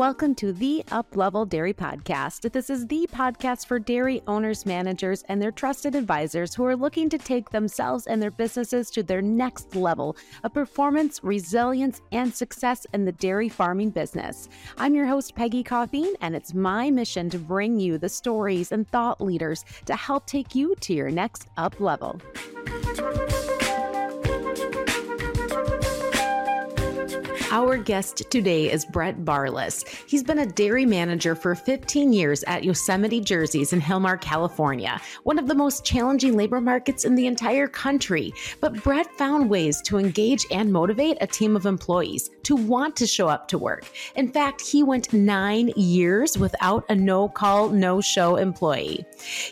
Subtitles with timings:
[0.00, 2.50] Welcome to the Uplevel Dairy Podcast.
[2.52, 7.10] This is the podcast for dairy owners, managers, and their trusted advisors who are looking
[7.10, 12.86] to take themselves and their businesses to their next level of performance, resilience, and success
[12.94, 14.48] in the dairy farming business.
[14.78, 18.88] I'm your host, Peggy Coffeen, and it's my mission to bring you the stories and
[18.88, 22.18] thought leaders to help take you to your next up level.
[27.52, 29.84] Our guest today is Brett Barlass.
[30.06, 35.36] He's been a dairy manager for 15 years at Yosemite Jerseys in Hilmar, California, one
[35.36, 38.32] of the most challenging labor markets in the entire country.
[38.60, 43.06] But Brett found ways to engage and motivate a team of employees to want to
[43.06, 43.84] show up to work.
[44.14, 49.04] In fact, he went nine years without a no call, no show employee.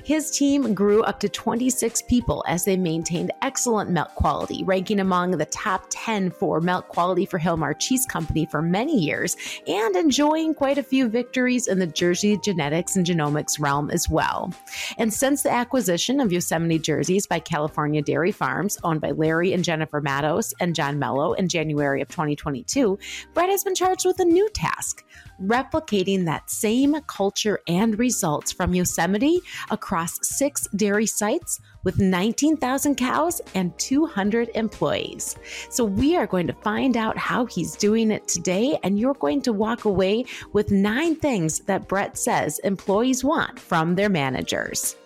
[0.05, 5.33] His team grew up to 26 people as they maintained excellent milk quality, ranking among
[5.33, 10.55] the top 10 for milk quality for Hilmar cheese company for many years and enjoying
[10.55, 14.53] quite a few victories in the Jersey genetics and genomics realm as well.
[14.99, 19.65] And since the acquisition of Yosemite Jerseys by California Dairy Farms, owned by Larry and
[19.65, 22.99] Jenifer Matos and John Melo in January of 2022,
[23.33, 25.05] Brett has been charged with a new task
[25.43, 33.41] replicating that same culture and results from Yosemite across six dairy sites with 19,000 cows
[33.55, 35.37] and 200 employees.
[35.71, 39.43] So, we are going to find out how he's doing it today, and you're going
[39.43, 44.97] to walk away with nine things that Brett says employees want from their managers.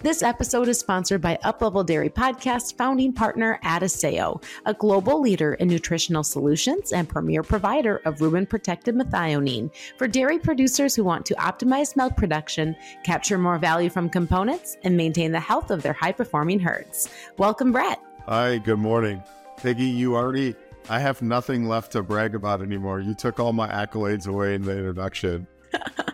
[0.00, 5.68] This episode is sponsored by Uplevel Dairy Podcast founding partner Adisseo, a global leader in
[5.68, 11.34] nutritional solutions and premier provider of rumen protected methionine for dairy producers who want to
[11.34, 16.12] optimize milk production, capture more value from components, and maintain the health of their high
[16.12, 17.08] performing herds.
[17.38, 18.00] Welcome, Brett.
[18.26, 19.22] Hi, good morning.
[19.56, 20.54] Peggy, you already,
[20.88, 23.00] I have nothing left to brag about anymore.
[23.00, 25.46] You took all my accolades away in the introduction.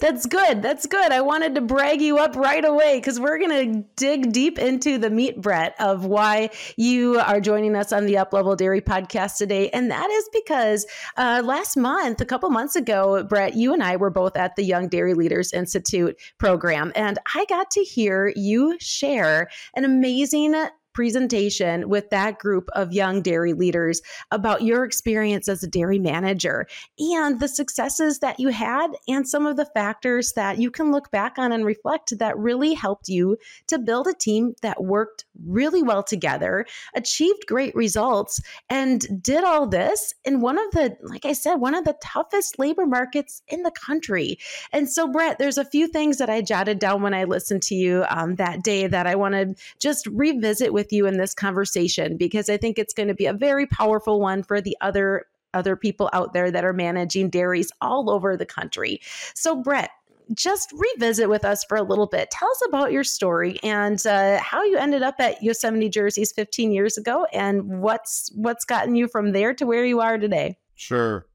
[0.00, 0.62] That's good.
[0.62, 1.12] That's good.
[1.12, 4.98] I wanted to brag you up right away because we're going to dig deep into
[4.98, 9.70] the meat, Brett, of why you are joining us on the Uplevel Dairy podcast today.
[9.70, 10.86] And that is because
[11.16, 14.64] uh, last month, a couple months ago, Brett, you and I were both at the
[14.64, 16.92] Young Dairy Leaders Institute program.
[16.94, 20.54] And I got to hear you share an amazing
[20.94, 24.00] presentation with that group of young dairy leaders
[24.30, 26.66] about your experience as a dairy manager
[26.98, 31.10] and the successes that you had and some of the factors that you can look
[31.10, 35.82] back on and reflect that really helped you to build a team that worked really
[35.82, 38.40] well together, achieved great results,
[38.70, 42.58] and did all this in one of the, like I said, one of the toughest
[42.58, 44.38] labor markets in the country.
[44.72, 47.74] And so, Brett, there's a few things that I jotted down when I listened to
[47.74, 51.34] you um, that day that I want to just revisit with with you in this
[51.34, 55.24] conversation because I think it's going to be a very powerful one for the other
[55.54, 59.00] other people out there that are managing dairies all over the country.
[59.34, 59.90] So Brett,
[60.34, 62.30] just revisit with us for a little bit.
[62.30, 66.72] Tell us about your story and uh, how you ended up at Yosemite Jerseys 15
[66.72, 70.58] years ago, and what's what's gotten you from there to where you are today.
[70.74, 71.26] Sure.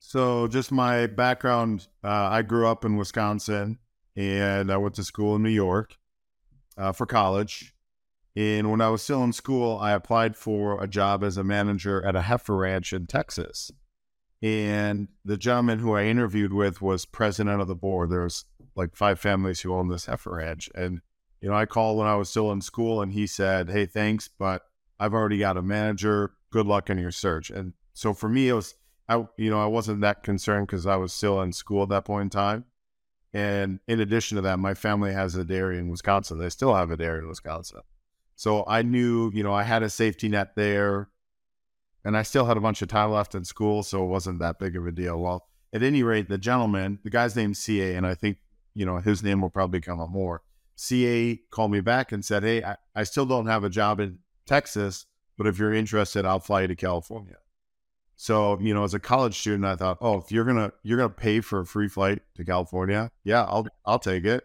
[0.00, 3.78] So, just my background: uh, I grew up in Wisconsin,
[4.16, 5.96] and I went to school in New York
[6.76, 7.72] uh, for college.
[8.34, 12.04] And when I was still in school, I applied for a job as a manager
[12.04, 13.70] at a heifer ranch in Texas.
[14.42, 18.10] And the gentleman who I interviewed with was president of the board.
[18.10, 18.44] There's
[18.74, 20.70] like five families who own this heifer ranch.
[20.74, 21.00] And,
[21.40, 24.28] you know, I called when I was still in school and he said, Hey, thanks,
[24.28, 24.62] but
[24.98, 26.32] I've already got a manager.
[26.50, 27.50] Good luck in your search.
[27.50, 28.74] And so for me, it was,
[29.08, 32.04] I, you know, I wasn't that concerned because I was still in school at that
[32.04, 32.64] point in time.
[33.34, 36.38] And in addition to that, my family has a dairy in Wisconsin.
[36.38, 37.80] They still have a dairy in Wisconsin.
[38.42, 41.08] So I knew, you know, I had a safety net there
[42.04, 43.84] and I still had a bunch of time left in school.
[43.84, 45.16] So it wasn't that big of a deal.
[45.16, 48.38] Well, at any rate, the gentleman, the guy's named CA, and I think,
[48.74, 50.42] you know, his name will probably come up more.
[50.74, 54.18] CA called me back and said, Hey, I, I still don't have a job in
[54.44, 55.06] Texas,
[55.38, 57.36] but if you're interested, I'll fly you to California.
[58.16, 61.10] So, you know, as a college student, I thought, oh, if you're gonna you're gonna
[61.10, 64.42] pay for a free flight to California, yeah, I'll I'll take it.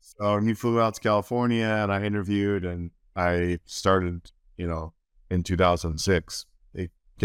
[0.00, 4.92] So he flew out to California and I interviewed and I started, you know,
[5.30, 6.46] in 2006.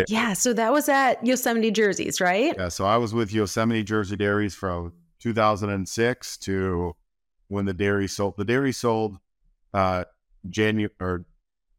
[0.07, 2.53] yeah, so that was at Yosemite Jerseys, right?
[2.57, 6.95] Yeah, so I was with Yosemite Jersey Dairies from 2006 to
[7.47, 8.35] when the dairy sold.
[8.37, 9.17] The dairy sold
[9.73, 10.05] uh
[10.49, 11.25] January or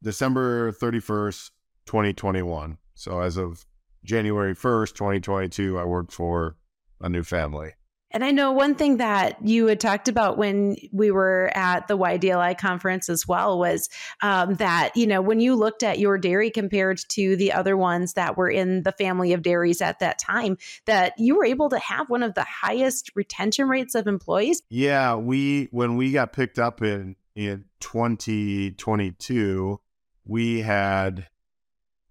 [0.02, 1.50] December 31st,
[1.86, 2.78] 2021.
[2.94, 3.64] So as of
[4.04, 6.56] January 1st, 2022, I worked for
[7.00, 7.72] a new family.
[8.10, 11.98] And I know one thing that you had talked about when we were at the
[11.98, 13.88] YDLI conference as well was
[14.22, 18.14] um, that, you know, when you looked at your dairy compared to the other ones
[18.14, 20.56] that were in the family of dairies at that time,
[20.86, 24.62] that you were able to have one of the highest retention rates of employees.
[24.70, 25.16] Yeah.
[25.16, 29.80] We, when we got picked up in, in 2022,
[30.24, 31.28] we had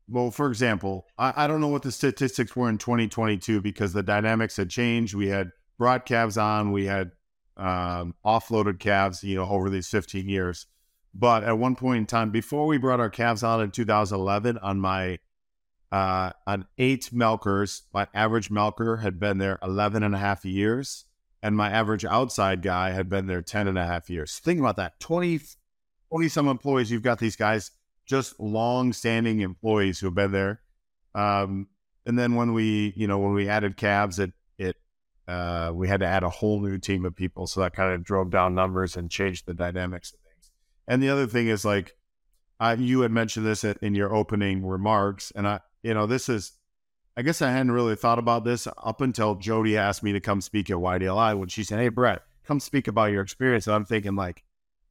[0.10, 4.04] well, for example, I, I, don't know what the statistics were in 2022 because the
[4.04, 5.14] dynamics had changed.
[5.14, 7.12] We had brought calves on, we had
[7.56, 10.68] um, offloaded calves, you know, over these 15 years.
[11.14, 14.80] But at one point in time, before we brought our calves on in 2011, on
[14.80, 15.20] my
[15.92, 21.06] uh, on eight milkers, my average milker had been there 11 and a half years,
[21.42, 24.38] and my average outside guy had been there 10 and a half years.
[24.40, 25.40] Think about that 20,
[26.12, 26.92] 20 some employees.
[26.92, 27.72] You've got these guys
[28.06, 30.62] just long-standing employees who have been there.
[31.16, 31.68] Um,
[32.06, 34.34] and then when we, you know, when we added calves, it
[35.28, 38.04] uh, we had to add a whole new team of people, so that kind of
[38.04, 40.52] drove down numbers and changed the dynamics of things.
[40.88, 41.96] And the other thing is like,
[42.60, 46.54] uh, you had mentioned this in your opening remarks, and I, you know, this is,
[47.16, 50.42] I guess I hadn't really thought about this up until Jody asked me to come
[50.42, 53.86] speak at YDLI when she said, "Hey, Brett, come speak about your experience." And I'm
[53.86, 54.44] thinking like,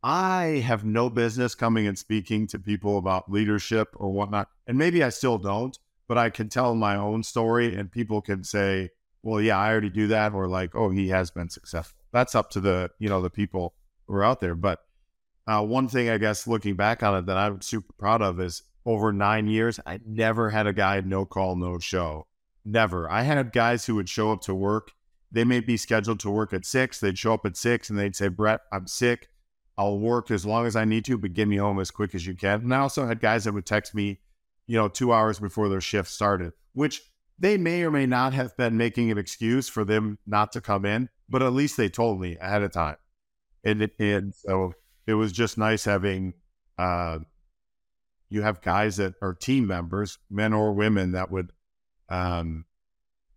[0.03, 4.49] I have no business coming and speaking to people about leadership or whatnot.
[4.67, 8.45] And maybe I still don't, but I can tell my own story and people can
[8.45, 8.91] say,
[9.27, 10.35] well, yeah, I already do that.
[10.35, 11.99] Or like, oh, he has been successful.
[12.13, 13.75] That's up to the, you know, the people
[14.07, 14.55] who are out there.
[14.55, 14.85] But
[15.49, 18.63] uh, one thing, I guess, looking back on it that I'm super proud of is
[18.85, 22.29] over nine years, I never had a guy no call, no show.
[22.65, 23.11] Never.
[23.11, 24.93] I had guys who would show up to work.
[25.33, 27.01] They may be scheduled to work at six.
[27.01, 29.29] They'd show up at six and they'd say, Brett, I'm sick.
[29.77, 32.25] I'll work as long as I need to, but get me home as quick as
[32.25, 32.61] you can.
[32.61, 34.21] And I also had guys that would text me,
[34.69, 37.03] you know, two hours before their shift started, which
[37.39, 40.85] they may or may not have been making an excuse for them not to come
[40.85, 42.97] in, but at least they told me ahead of time.
[43.65, 44.73] And, and so
[45.07, 46.35] it was just nice having,
[46.79, 47.19] uh,
[48.29, 51.53] you have guys that are team members, men or women, that would,
[52.09, 52.65] um,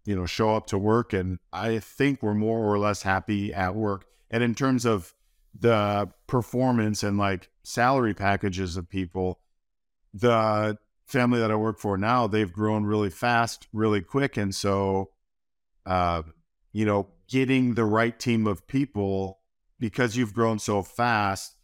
[0.05, 1.13] you know, show up to work.
[1.13, 4.05] And I think we're more or less happy at work.
[4.31, 5.13] And in terms of
[5.59, 9.39] the performance and like salary packages of people,
[10.13, 10.77] the
[11.09, 14.37] family that I work for now, they've grown really fast, really quick.
[14.37, 15.11] And so,
[15.85, 16.21] uh,
[16.71, 19.39] you know, getting the right team of people
[19.79, 21.55] because you've grown so fast,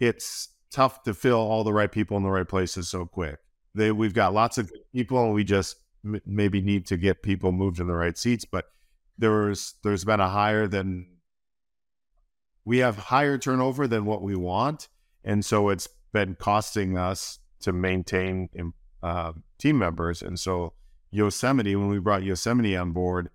[0.00, 3.38] it's tough to fill all the right people in the right places so quick.
[3.74, 7.52] They, we've got lots of people, and we just m- maybe need to get people
[7.52, 8.44] moved in the right seats.
[8.44, 8.66] But
[9.18, 11.06] there's there's been a higher than
[12.64, 14.88] we have higher turnover than what we want,
[15.22, 18.48] and so it's been costing us to maintain
[19.02, 20.22] uh, team members.
[20.22, 20.72] And so
[21.10, 23.30] Yosemite, when we brought Yosemite on board,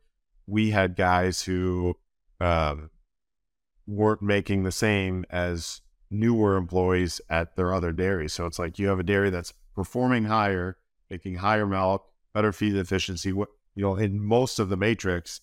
[0.47, 1.95] we had guys who
[2.39, 2.89] um,
[3.87, 8.33] weren't making the same as newer employees at their other dairies.
[8.33, 10.77] So it's like you have a dairy that's performing higher,
[11.09, 13.29] making higher milk, better feed efficiency.
[13.29, 13.47] You
[13.83, 15.41] know in most of the matrix,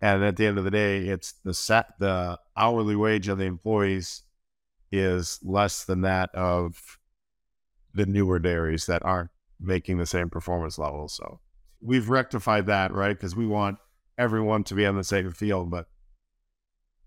[0.00, 3.44] and at the end of the day, it's the set the hourly wage of the
[3.44, 4.22] employees
[4.92, 6.98] is less than that of
[7.94, 9.30] the newer dairies that aren't
[9.62, 11.14] making the same performance levels.
[11.14, 11.40] So
[11.80, 13.16] we've rectified that, right?
[13.16, 13.78] Because we want
[14.18, 15.70] everyone to be on the same field.
[15.70, 15.86] But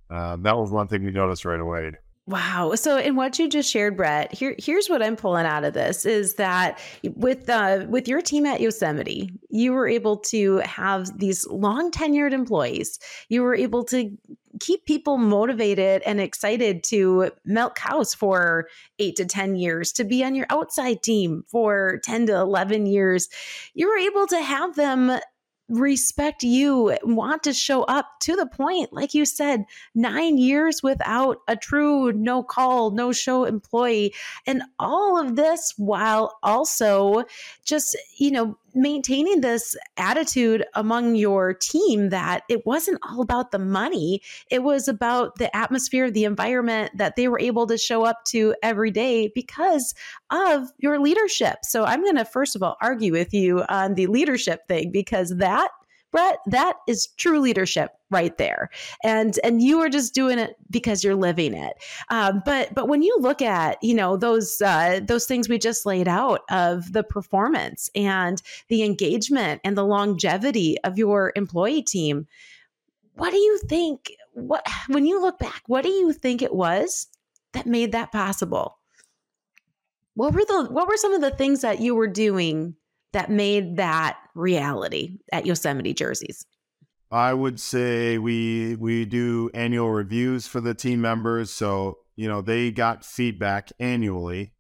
[0.09, 1.91] uh, that was one thing we noticed right away.
[2.27, 2.73] Wow.
[2.73, 6.07] So in what you just shared, Brett, here here's what I'm pulling out of this
[6.07, 11.45] is that with uh with your team at Yosemite, you were able to have these
[11.47, 12.97] long tenured employees.
[13.29, 14.17] You were able to
[14.59, 18.67] keep people motivated and excited to milk cows for
[18.99, 23.29] 8 to 10 years, to be on your outside team for 10 to 11 years.
[23.73, 25.19] You were able to have them
[25.67, 31.37] respect you, want to show up to the point, like you said, nine years without
[31.47, 34.13] a true no call, no show employee.
[34.45, 37.23] And all of this while also
[37.63, 43.59] just, you know, maintaining this attitude among your team that it wasn't all about the
[43.59, 44.21] money.
[44.51, 48.53] It was about the atmosphere, the environment that they were able to show up to
[48.61, 49.95] every day because
[50.29, 51.59] of your leadership.
[51.63, 55.37] So I'm going to, first of all, argue with you on the leadership thing because
[55.37, 55.69] that
[56.15, 58.69] Brett, that is true leadership right there.
[59.03, 61.73] And and you are just doing it because you're living it.
[62.09, 65.85] Um, but but when you look at you know those uh, those things we just
[65.85, 72.27] laid out of the performance and the engagement and the longevity of your employee team,
[73.15, 74.09] what do you think?
[74.31, 77.07] What when you look back, what do you think it was
[77.51, 78.77] that made that possible?
[80.13, 82.77] What were the what were some of the things that you were doing
[83.15, 86.45] that made that reality at Yosemite jerseys?
[87.09, 92.41] I would say we we do annual reviews for the team members, so you know
[92.41, 94.51] they got feedback annually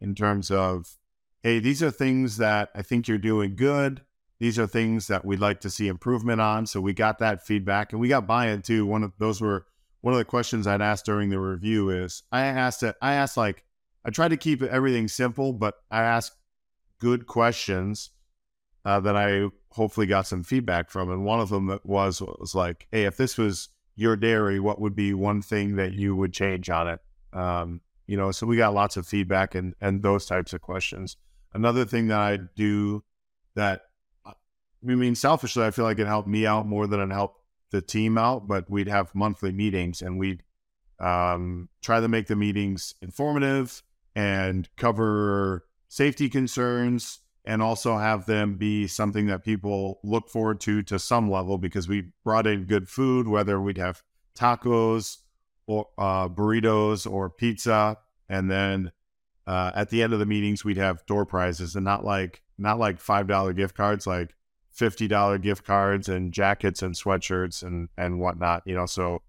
[0.00, 0.96] in terms of,
[1.44, 4.02] hey, these are things that I think you're doing good.
[4.40, 6.66] These are things that we'd like to see improvement on.
[6.66, 8.86] So we got that feedback, and we got buy-in too.
[8.86, 9.66] One of those were
[10.00, 12.96] one of the questions I'd asked during the review is I asked it.
[13.00, 13.62] I asked like
[14.04, 16.32] I tried to keep everything simple, but I asked
[17.00, 18.10] good questions
[18.84, 21.10] uh, that I hopefully got some feedback from.
[21.10, 24.94] And one of them was was like, "Hey, if this was your dairy, what would
[24.94, 27.00] be one thing that you would change on it?"
[27.32, 31.16] Um, you know, so we got lots of feedback and and those types of questions.
[31.52, 33.02] Another thing that I do
[33.56, 33.82] that
[34.26, 34.32] I
[34.82, 37.40] mean, selfishly, I feel like it helped me out more than it helped
[37.70, 38.48] the team out.
[38.48, 40.42] But we'd have monthly meetings, and we'd
[40.98, 43.82] um, try to make the meetings informative
[44.14, 50.82] and cover safety concerns and also have them be something that people look forward to
[50.84, 54.02] to some level because we brought in good food, whether we'd have
[54.38, 55.18] tacos
[55.66, 58.92] or uh, burritos or pizza, and then
[59.48, 62.78] uh, at the end of the meetings we'd have door prizes and not like not
[62.78, 64.34] like five dollar gift cards, like
[64.70, 68.62] fifty dollar gift cards and jackets and sweatshirts and and whatnot.
[68.64, 69.22] You know, so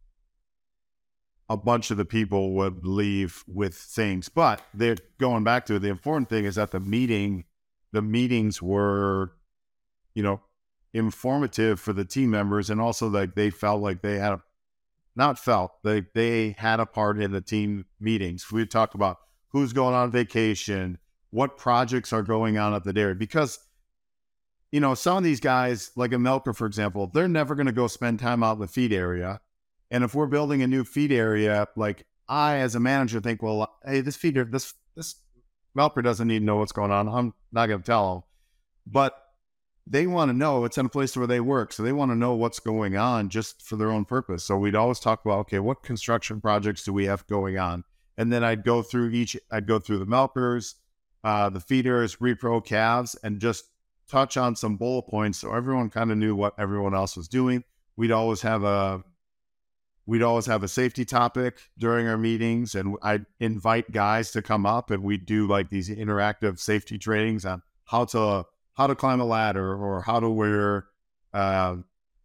[1.51, 4.29] a bunch of the people would leave with things.
[4.29, 5.79] But they're going back to it.
[5.79, 7.43] The important thing is that the meeting,
[7.91, 9.34] the meetings were,
[10.15, 10.39] you know,
[10.93, 14.41] informative for the team members, and also like they felt like they had a,
[15.17, 18.50] not felt they they had a part in the team meetings.
[18.50, 19.17] We talked about
[19.50, 21.00] who's going on vacation,
[21.31, 23.60] what projects are going on at the dairy, because
[24.72, 27.74] you know some of these guys, like a milker, for example, they're never going to
[27.74, 29.41] go spend time out in the feed area
[29.91, 33.77] and if we're building a new feed area, like I, as a manager, think, well,
[33.86, 35.15] hey, this feeder, this this
[35.75, 37.07] developer doesn't need to know what's going on.
[37.07, 38.24] I'm not going to tell them,
[38.88, 39.17] but
[39.86, 42.15] they want to know it's in a place where they work, so they want to
[42.15, 44.45] know what's going on just for their own purpose.
[44.45, 47.83] So we'd always talk about, okay, what construction projects do we have going on?
[48.17, 49.36] And then I'd go through each.
[49.51, 50.75] I'd go through the milkers,
[51.24, 53.65] uh, the feeders, repro calves, and just
[54.07, 57.63] touch on some bullet points so everyone kind of knew what everyone else was doing.
[57.98, 59.03] We'd always have a
[60.05, 64.65] we'd always have a safety topic during our meetings and i'd invite guys to come
[64.65, 69.20] up and we'd do like these interactive safety trainings on how to how to climb
[69.20, 70.86] a ladder or how to wear
[71.34, 71.75] uh,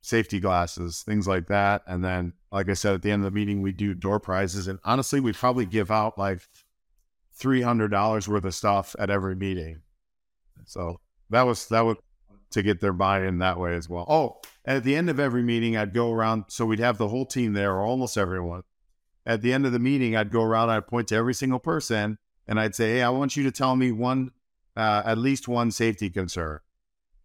[0.01, 1.83] safety glasses things like that.
[1.87, 4.69] And then like i said at the end of the meeting we do door prizes
[4.69, 6.41] and honestly we'd probably give out like
[7.39, 9.83] $300 worth of stuff at every meeting.
[10.65, 11.97] So that was that was
[12.53, 14.07] to get their buy-in that way as well.
[14.09, 16.45] Oh at the end of every meeting, I'd go around.
[16.49, 18.63] So we'd have the whole team there, or almost everyone.
[19.25, 20.71] At the end of the meeting, I'd go around.
[20.71, 23.77] I'd point to every single person, and I'd say, "Hey, I want you to tell
[23.77, 24.33] me one,
[24.77, 26.59] uh, at least one safety concern."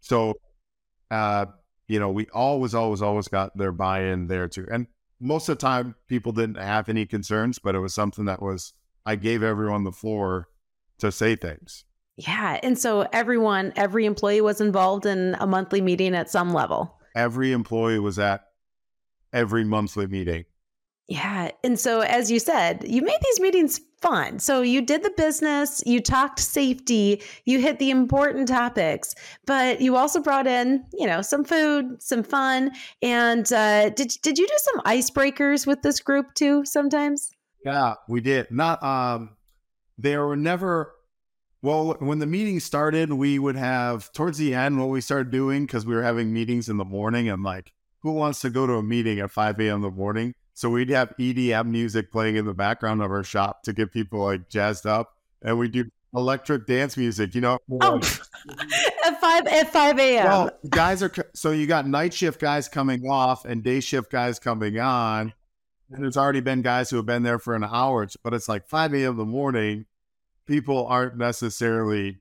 [0.00, 0.34] So,
[1.10, 1.46] uh,
[1.88, 4.66] you know, we always, always, always got their buy-in there too.
[4.70, 4.86] And
[5.20, 8.72] most of the time, people didn't have any concerns, but it was something that was
[9.04, 10.48] I gave everyone the floor
[10.98, 11.84] to say things.
[12.16, 16.98] Yeah, and so everyone, every employee was involved in a monthly meeting at some level
[17.14, 18.44] every employee was at
[19.32, 20.44] every monthly meeting.
[21.08, 21.50] Yeah.
[21.64, 24.38] And so, as you said, you made these meetings fun.
[24.38, 29.14] So, you did the business, you talked safety, you hit the important topics,
[29.44, 32.70] but you also brought in, you know, some food, some fun.
[33.02, 37.30] And uh, did, did you do some icebreakers with this group too sometimes?
[37.64, 38.50] Yeah, we did.
[38.50, 39.36] Not, um,
[39.98, 40.94] there were never
[41.62, 45.64] well, when the meeting started, we would have towards the end what we started doing
[45.64, 48.74] because we were having meetings in the morning and like, who wants to go to
[48.74, 49.76] a meeting at 5 a.m.
[49.76, 50.34] in the morning?
[50.54, 54.24] So we'd have EDM music playing in the background of our shop to get people
[54.24, 55.16] like jazzed up.
[55.40, 57.58] And we do electric dance music, you know.
[57.80, 57.96] Oh,
[59.04, 60.24] at 5 at 5 a.m.
[60.24, 64.40] Well, guys are so you got night shift guys coming off and day shift guys
[64.40, 65.32] coming on.
[65.92, 68.66] And there's already been guys who have been there for an hour, but it's like
[68.66, 69.12] 5 a.m.
[69.12, 69.86] in the morning
[70.46, 72.18] people aren't necessarily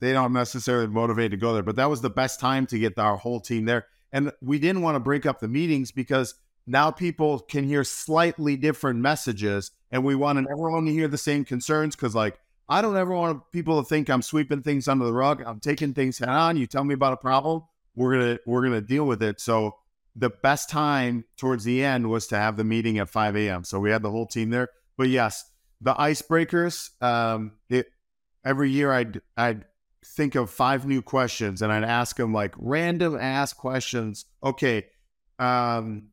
[0.00, 1.62] they don't necessarily motivate to go there.
[1.62, 3.86] But that was the best time to get our whole team there.
[4.12, 6.34] And we didn't want to break up the meetings because
[6.66, 11.44] now people can hear slightly different messages and we wanted everyone to hear the same
[11.44, 15.12] concerns because like I don't ever want people to think I'm sweeping things under the
[15.12, 15.42] rug.
[15.46, 16.56] I'm taking things head on.
[16.56, 17.62] You tell me about a problem,
[17.94, 19.40] we're gonna we're gonna deal with it.
[19.40, 19.76] So
[20.16, 23.64] the best time towards the end was to have the meeting at 5 a.m.
[23.64, 24.68] So we had the whole team there.
[24.96, 25.44] But yes,
[25.80, 26.90] the icebreakers.
[27.02, 27.86] Um, it,
[28.44, 29.64] every year I'd I'd
[30.04, 34.24] think of five new questions and I'd ask them like random ask questions.
[34.42, 34.86] Okay,
[35.38, 36.08] um,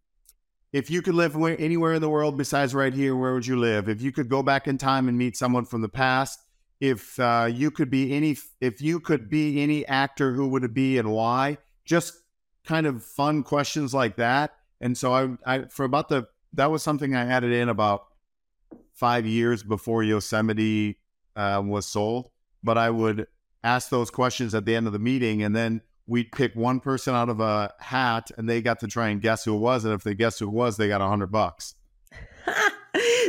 [0.72, 3.88] if you could live anywhere in the world besides right here, where would you live?
[3.88, 6.40] If you could go back in time and meet someone from the past,
[6.80, 10.74] if uh, you could be any, if you could be any actor, who would it
[10.74, 11.60] be and why?
[11.86, 12.14] Just
[12.66, 14.56] kind of fun questions like that.
[14.82, 18.06] And so I, I for about the that was something I added in about
[18.94, 21.00] five years before Yosemite
[21.36, 22.30] uh, was sold.
[22.64, 23.28] But I would
[23.64, 27.16] ask those questions at the end of the meeting, and then we'd pick one person
[27.16, 29.86] out of a hat, and they got to try and guess who it was.
[29.86, 31.76] And if they guessed who it was, they got a hundred bucks.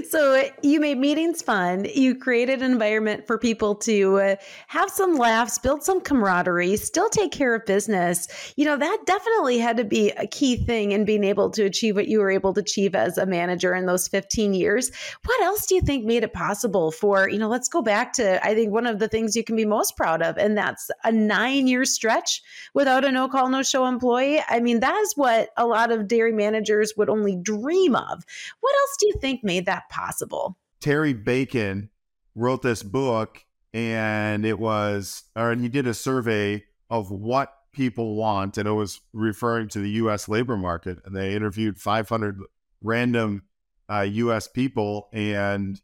[0.08, 1.86] so you made meetings fun.
[1.94, 4.36] You created an environment for people to uh,
[4.68, 8.28] have some laughs, build some camaraderie, still take care of business.
[8.56, 11.96] You know, that definitely had to be a key thing in being able to achieve
[11.96, 14.90] what you were able to achieve as a manager in those 15 years.
[15.24, 18.44] What else do you think made it possible for, you know, let's go back to,
[18.44, 21.12] I think, one of the things you can be most proud of, and that's a
[21.12, 22.42] nine year stretch
[22.74, 24.40] without a no call, no show employee.
[24.48, 28.24] I mean, that is what a lot of dairy managers would only dream of.
[28.60, 30.58] What else do you think made that possible?
[30.80, 31.90] Terry Bacon
[32.34, 38.56] wrote this book and it was, or he did a survey of what people want,
[38.56, 40.28] and it was referring to the U.S.
[40.28, 40.98] labor market.
[41.04, 42.40] And they interviewed 500
[42.80, 43.42] random
[43.90, 44.46] uh, U.S.
[44.46, 45.80] people, and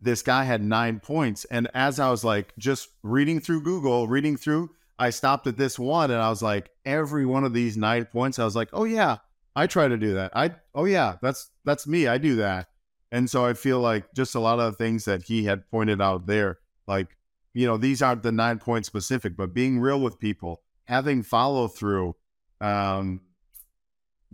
[0.00, 1.44] this guy had nine points.
[1.46, 5.78] And as I was like just reading through Google, reading through, I stopped at this
[5.78, 8.84] one, and I was like, every one of these nine points, I was like, oh
[8.84, 9.18] yeah,
[9.56, 10.32] I try to do that.
[10.36, 12.06] I oh yeah, that's that's me.
[12.06, 12.68] I do that.
[13.16, 16.02] And so I feel like just a lot of the things that he had pointed
[16.02, 17.16] out there, like,
[17.54, 21.66] you know, these aren't the nine point specific, but being real with people, having follow
[21.66, 22.14] through.
[22.60, 23.22] Um,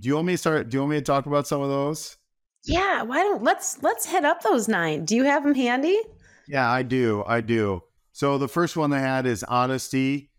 [0.00, 0.68] do you want me to start?
[0.68, 2.16] Do you want me to talk about some of those?
[2.64, 5.04] Yeah, why don't let's let's head up those nine.
[5.04, 6.00] Do you have them handy?
[6.48, 7.22] Yeah, I do.
[7.24, 7.84] I do.
[8.10, 10.32] So the first one I had is honesty.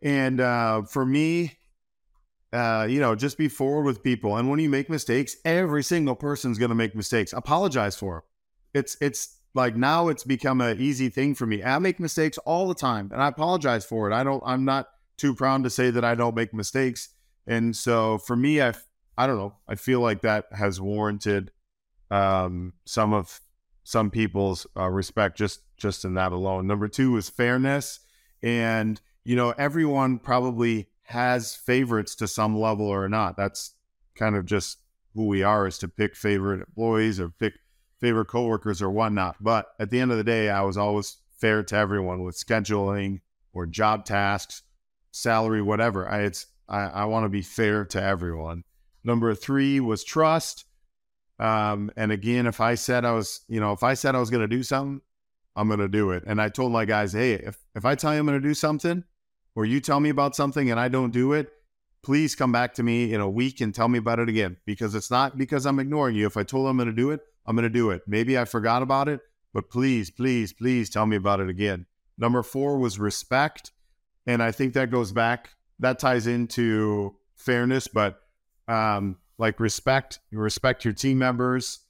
[0.00, 1.58] And uh, for me,
[2.52, 4.36] uh, you know, just be forward with people.
[4.36, 7.32] And when you make mistakes, every single person's going to make mistakes.
[7.32, 8.22] Apologize for them.
[8.74, 11.62] It's it's like now it's become an easy thing for me.
[11.62, 14.14] I make mistakes all the time, and I apologize for it.
[14.14, 14.42] I don't.
[14.46, 17.10] I'm not too proud to say that I don't make mistakes.
[17.46, 18.74] And so for me, I
[19.18, 19.54] I don't know.
[19.68, 21.50] I feel like that has warranted
[22.10, 23.40] um, some of
[23.82, 26.66] some people's uh, respect just just in that alone.
[26.66, 28.00] Number two is fairness,
[28.42, 33.36] and you know everyone probably has favorites to some level or not.
[33.36, 33.74] That's
[34.14, 34.78] kind of just
[35.14, 37.54] who we are is to pick favorite employees or pick
[38.00, 39.36] favorite coworkers or whatnot.
[39.40, 43.22] But at the end of the day, I was always fair to everyone with scheduling
[43.52, 44.62] or job tasks,
[45.10, 46.08] salary, whatever.
[46.08, 48.62] I it's I, I want to be fair to everyone.
[49.02, 50.64] Number three was trust.
[51.40, 54.30] Um, and again, if I said I was, you know, if I said I was
[54.30, 55.00] going to do something,
[55.56, 56.22] I'm going to do it.
[56.26, 58.54] And I told my guys, hey, if if I tell you I'm going to do
[58.54, 59.02] something,
[59.60, 61.52] or you tell me about something and I don't do it,
[62.02, 64.94] please come back to me in a week and tell me about it again because
[64.94, 66.26] it's not because I'm ignoring you.
[66.26, 68.00] If I told I'm going to do it, I'm going to do it.
[68.06, 69.20] Maybe I forgot about it,
[69.52, 71.84] but please, please, please tell me about it again.
[72.16, 73.72] Number four was respect.
[74.26, 78.18] And I think that goes back, that ties into fairness, but
[78.66, 81.80] um, like respect, respect your team members.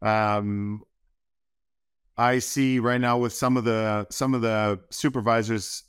[0.00, 0.84] Um,
[2.16, 5.84] I see right now with some of the some of the supervisors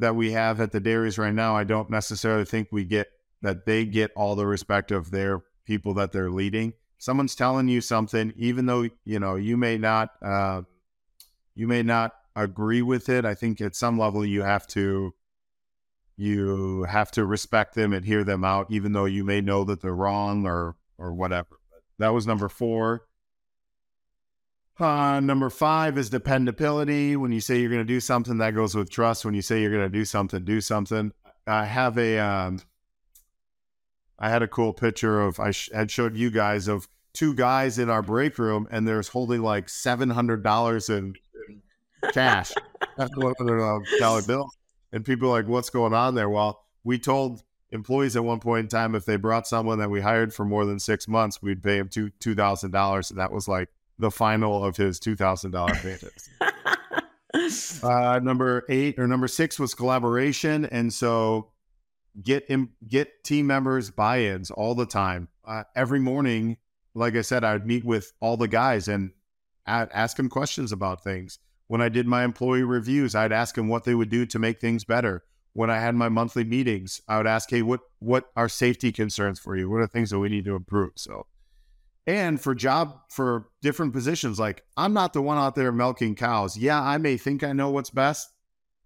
[0.00, 3.08] that we have at the dairies right now, I don't necessarily think we get
[3.42, 6.74] that they get all the respect of their people that they're leading.
[6.98, 10.62] Someone's telling you something, even though you know you may not, uh,
[11.54, 13.24] you may not agree with it.
[13.24, 15.14] I think at some level you have to,
[16.16, 19.80] you have to respect them and hear them out, even though you may know that
[19.80, 21.58] they're wrong or or whatever.
[21.98, 23.02] That was number four.
[24.80, 27.14] Uh, number five is dependability.
[27.14, 29.26] When you say you're going to do something, that goes with trust.
[29.26, 31.12] When you say you're going to do something, do something.
[31.46, 32.62] I have a, um,
[34.18, 37.78] I had a cool picture of I sh- had showed you guys of two guys
[37.78, 41.14] in our break room, and there's holding like seven hundred dollars in,
[41.48, 41.62] in
[42.12, 42.52] cash,
[43.98, 44.50] dollar bill,
[44.92, 48.64] and people are like, "What's going on there?" Well, we told employees at one point
[48.64, 51.62] in time if they brought someone that we hired for more than six months, we'd
[51.62, 53.68] pay them two two thousand dollars, and that was like
[54.00, 56.28] the final of his two thousand dollar payments.
[57.84, 61.50] uh, number eight or number six was collaboration, and so
[62.20, 62.48] get
[62.86, 65.28] get team members buy-ins all the time.
[65.44, 66.56] Uh, every morning,
[66.94, 69.12] like I said, I'd meet with all the guys and
[69.66, 71.38] I'd ask them questions about things.
[71.66, 74.60] When I did my employee reviews, I'd ask them what they would do to make
[74.60, 75.22] things better.
[75.52, 79.38] When I had my monthly meetings, I would ask, "Hey, what what are safety concerns
[79.38, 79.68] for you?
[79.68, 81.26] What are things that we need to improve?" So
[82.18, 86.56] and for job for different positions like i'm not the one out there milking cows.
[86.56, 88.32] Yeah i may think i know what's best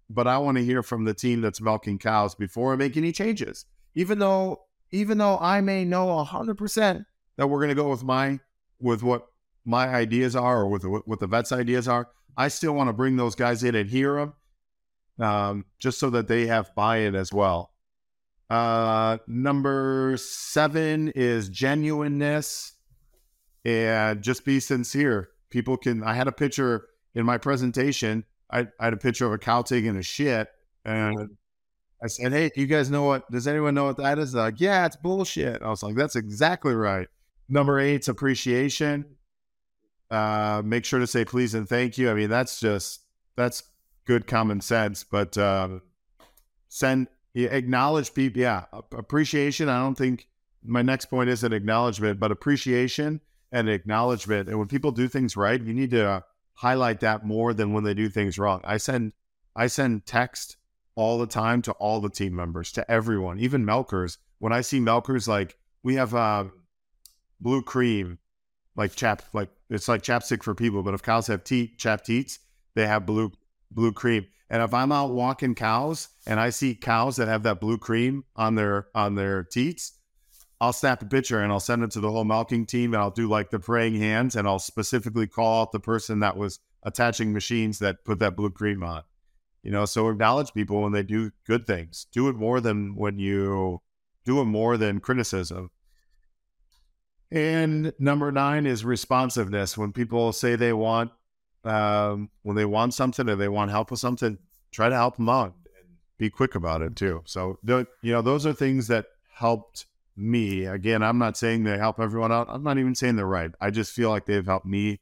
[0.09, 3.11] but i want to hear from the team that's milking cows before i make any
[3.11, 3.65] changes.
[3.93, 4.61] Even though
[4.91, 7.05] even though i may know 100%
[7.37, 8.39] that we're going to go with my
[8.79, 9.27] with what
[9.65, 13.15] my ideas are or with what the vets ideas are i still want to bring
[13.15, 14.33] those guys in and hear them
[15.19, 17.71] um, just so that they have buy-in as well.
[18.49, 22.73] Uh, number seven is genuineness
[23.65, 25.29] and just be sincere.
[25.49, 26.03] People can.
[26.03, 28.23] I had a picture in my presentation.
[28.51, 30.47] I, I had a picture of a cow taking a shit,
[30.85, 31.31] and
[32.03, 33.29] I said, "Hey, you guys know what?
[33.31, 35.61] Does anyone know what that is?" They're like, yeah, it's bullshit.
[35.61, 37.07] I was like, "That's exactly right."
[37.49, 39.05] Number eight's appreciation.
[40.11, 42.11] Uh, make sure to say please and thank you.
[42.11, 43.01] I mean, that's just
[43.35, 43.63] that's
[44.05, 45.03] good common sense.
[45.03, 45.79] But uh,
[46.67, 48.41] send acknowledge people.
[48.41, 49.69] Yeah, appreciation.
[49.69, 50.27] I don't think
[50.63, 54.49] my next point is an acknowledgement, but appreciation and acknowledgement.
[54.49, 57.93] And when people do things right, you need to highlight that more than when they
[57.93, 58.61] do things wrong.
[58.63, 59.13] I send
[59.55, 60.57] I send text
[60.95, 64.17] all the time to all the team members, to everyone, even Melkers.
[64.39, 66.45] When I see Melkers, like we have uh,
[67.39, 68.17] blue cream,
[68.75, 70.83] like chap, like it's like chapstick for people.
[70.83, 72.39] But if cows have teat, chap teats,
[72.75, 73.31] they have blue
[73.71, 74.25] blue cream.
[74.49, 78.25] And if I'm out walking cows and I see cows that have that blue cream
[78.35, 79.93] on their on their teats,
[80.65, 83.11] I'll snap a picture and I'll send it to the whole milking team and I'll
[83.11, 87.33] do like the praying hands and I'll specifically call out the person that was attaching
[87.33, 89.03] machines that put that blue cream on.
[89.61, 92.07] You know, so acknowledge people when they do good things.
[92.11, 93.81] Do it more than when you
[94.23, 95.69] do it more than criticism.
[97.31, 99.77] And number nine is responsiveness.
[99.77, 101.11] When people say they want,
[101.63, 104.39] um, when they want something or they want help with something,
[104.71, 107.21] try to help them out and be quick about it too.
[107.25, 109.85] So, you know, those are things that helped
[110.17, 110.65] me.
[110.65, 112.47] Again, I'm not saying they help everyone out.
[112.49, 113.51] I'm not even saying they're right.
[113.59, 114.99] I just feel like they've helped me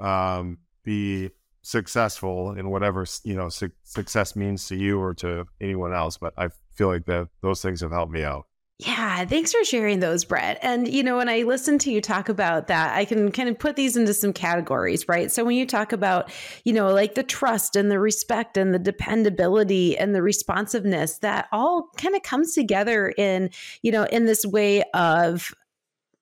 [0.00, 1.30] um, be
[1.62, 6.16] successful in whatever you know su- success means to you or to anyone else.
[6.16, 8.46] But I feel like that those things have helped me out.
[8.78, 10.58] Yeah, thanks for sharing those, Brett.
[10.60, 13.58] And, you know, when I listen to you talk about that, I can kind of
[13.58, 15.32] put these into some categories, right?
[15.32, 16.30] So when you talk about,
[16.64, 21.48] you know, like the trust and the respect and the dependability and the responsiveness, that
[21.52, 23.48] all kind of comes together in,
[23.80, 25.54] you know, in this way of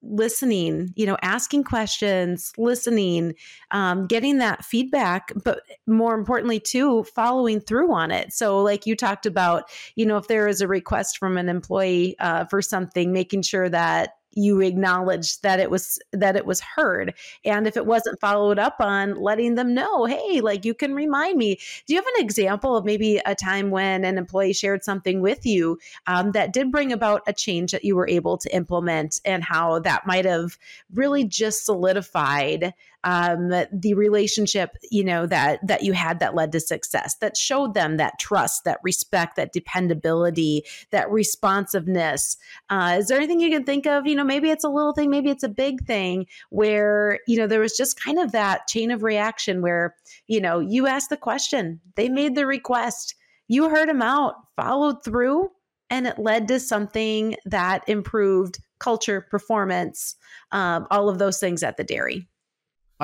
[0.07, 3.35] listening, you know, asking questions, listening,
[3.71, 8.33] um, getting that feedback, but more importantly, too, following through on it.
[8.33, 9.65] So, like you talked about,
[9.97, 13.69] you know, if there is a request from an employee uh, for something, making sure
[13.69, 17.15] that you acknowledge that it was that it was heard.
[17.45, 21.39] And if it wasn't followed up on letting them know hey like you can remind
[21.39, 21.59] me.
[21.87, 25.47] Do you have an example of maybe a time when an employee shared something with
[25.47, 29.43] you um, that did bring about a change that you were able to implement and
[29.43, 30.59] how that might have
[30.93, 36.61] really just solidified um, the relationship you know that that you had that led to
[36.61, 42.37] success that showed them that trust that respect that dependability that responsiveness.
[42.71, 44.07] Uh, is there anything you can think of?
[44.07, 47.47] You know maybe it's a little thing maybe it's a big thing where you know
[47.47, 49.95] there was just kind of that chain of reaction where
[50.27, 53.15] you know you asked the question they made the request
[53.49, 55.51] you heard them out followed through
[55.91, 60.17] and it led to something that improved culture performance
[60.53, 62.27] um, all of those things at the dairy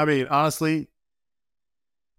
[0.00, 0.88] I mean, honestly,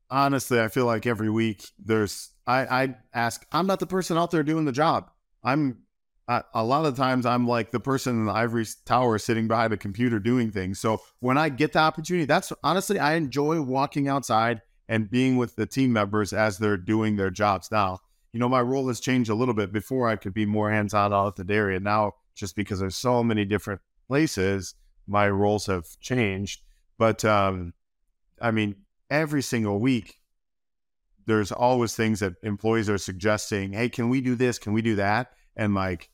[0.08, 3.44] honestly, I feel like every week there's I I ask.
[3.52, 5.10] I'm not the person out there doing the job.
[5.44, 5.80] I'm
[6.28, 9.74] I, a lot of times I'm like the person in the ivory tower sitting behind
[9.74, 10.80] a computer doing things.
[10.80, 15.56] So when I get the opportunity, that's honestly I enjoy walking outside and being with
[15.56, 17.72] the team members as they're doing their jobs.
[17.72, 17.98] Now,
[18.32, 19.74] you know, my role has changed a little bit.
[19.74, 22.80] Before I could be more hands on out at the dairy, and now just because
[22.80, 24.76] there's so many different places,
[25.08, 26.62] my roles have changed.
[27.02, 27.74] But um,
[28.40, 28.76] I mean,
[29.10, 30.20] every single week,
[31.26, 33.74] there's always things that employees are suggesting.
[33.74, 34.60] Hey, can we do this?
[34.60, 35.32] Can we do that?
[35.56, 36.12] And like,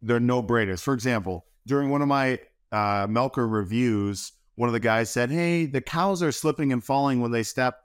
[0.00, 0.80] they're no brainers.
[0.80, 2.38] For example, during one of my
[2.72, 7.20] uh, Melker reviews, one of the guys said, "Hey, the cows are slipping and falling
[7.20, 7.78] when they step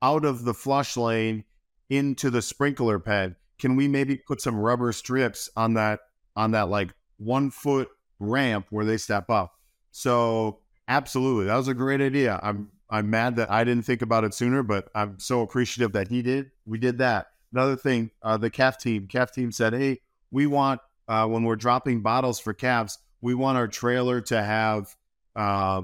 [0.00, 1.44] out of the flush lane
[1.90, 3.36] into the sprinkler pen.
[3.58, 6.00] Can we maybe put some rubber strips on that
[6.36, 9.52] on that like one foot ramp where they step up?"
[9.90, 11.46] So Absolutely.
[11.46, 12.38] That was a great idea.
[12.42, 16.08] I'm I'm mad that I didn't think about it sooner, but I'm so appreciative that
[16.08, 16.52] he did.
[16.64, 17.26] We did that.
[17.52, 21.56] Another thing, uh, the calf team, calf team said, "Hey, we want uh, when we're
[21.56, 24.94] dropping bottles for calves, we want our trailer to have
[25.34, 25.82] uh,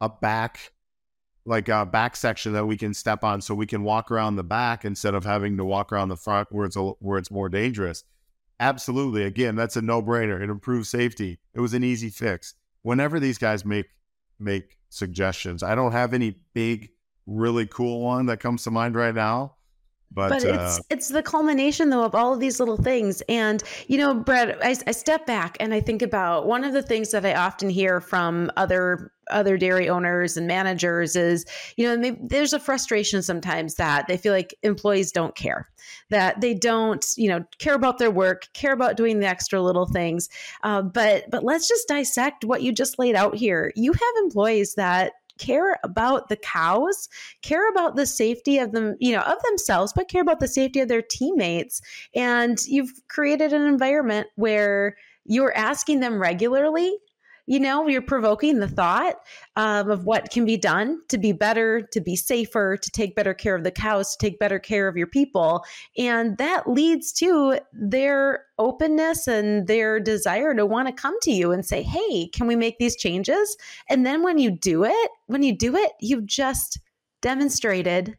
[0.00, 0.72] a back,
[1.44, 4.44] like a back section that we can step on, so we can walk around the
[4.44, 7.48] back instead of having to walk around the front where it's a, where it's more
[7.50, 8.04] dangerous."
[8.60, 9.24] Absolutely.
[9.24, 10.40] Again, that's a no brainer.
[10.40, 11.40] It improves safety.
[11.52, 12.54] It was an easy fix.
[12.82, 13.86] Whenever these guys make
[14.42, 15.62] make suggestions.
[15.62, 16.90] I don't have any big,
[17.26, 19.54] really cool one that comes to mind right now.
[20.14, 23.62] But, but it's uh, it's the culmination though of all of these little things and
[23.88, 27.12] you know brett I, I, step back and i think about one of the things
[27.12, 31.44] that i often hear from other other dairy owners and managers is,
[31.76, 35.68] you know, there's a frustration sometimes that they feel like employees don't care,
[36.10, 39.86] that they don't, you know, care about their work, care about doing the extra little
[39.86, 40.28] things.
[40.62, 43.72] Uh, but but let's just dissect what you just laid out here.
[43.74, 47.08] You have employees that care about the cows,
[47.42, 50.80] care about the safety of them, you know, of themselves, but care about the safety
[50.80, 51.80] of their teammates.
[52.14, 56.96] And you've created an environment where you're asking them regularly
[57.46, 59.16] you know you're provoking the thought
[59.56, 63.34] um, of what can be done to be better to be safer to take better
[63.34, 65.64] care of the cows to take better care of your people.
[65.98, 71.52] And that leads to their openness and their desire to want to come to you
[71.52, 73.56] and say hey can we make these changes?
[73.88, 76.78] And then when you do it when you do it you've just
[77.20, 78.16] demonstrated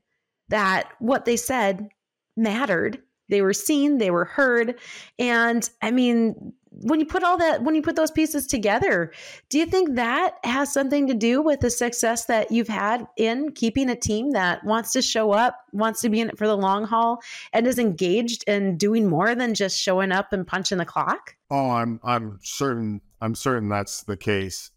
[0.49, 1.89] that what they said
[2.35, 3.01] mattered.
[3.29, 4.79] They were seen they were heard.
[5.17, 9.11] And i mean when you put all that when you put those pieces together
[9.49, 13.51] do you think that has something to do with the success that you've had in
[13.51, 16.57] keeping a team that wants to show up wants to be in it for the
[16.57, 17.21] long haul
[17.53, 21.35] and is engaged in doing more than just showing up and punching the clock?
[21.51, 24.71] Oh i'm i'm certain i'm certain that's the case.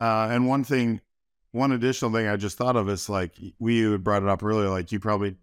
[0.00, 1.00] Uh, and one thing
[1.52, 4.68] one additional thing i just thought of is like we had brought it up earlier
[4.68, 5.36] like you probably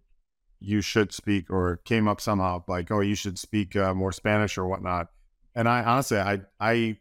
[0.60, 4.58] you should speak or came up somehow like oh you should speak uh, more spanish
[4.58, 5.08] or whatnot
[5.56, 6.98] and I honestly, I I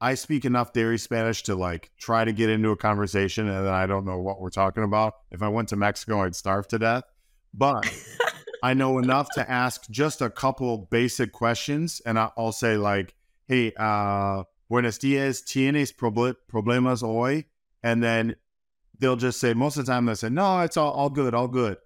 [0.00, 3.72] I speak enough dairy Spanish to like try to get into a conversation, and then
[3.72, 5.14] I don't know what we're talking about.
[5.30, 7.04] If I went to Mexico, I'd starve to death.
[7.52, 7.90] But
[8.62, 13.14] I know enough to ask just a couple basic questions, and I'll say like,
[13.46, 17.46] "Hey, uh, buenos dias, tienes problemas hoy?"
[17.82, 18.36] And then
[18.98, 21.48] they'll just say most of the time they say, "No, it's all all good, all
[21.48, 21.78] good."